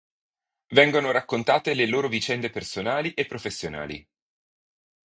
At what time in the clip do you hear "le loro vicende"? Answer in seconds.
1.75-2.49